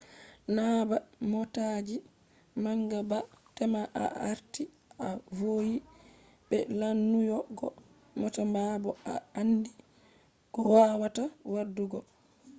[0.55, 0.97] na ba
[1.31, 1.95] motaji
[2.63, 3.19] manga ba
[3.55, 4.63] tema a arti
[5.07, 5.75] a vowi
[6.47, 7.67] be lanyugo
[8.19, 9.71] mota ma bo a andi
[10.53, 11.99] ko wawata wadugo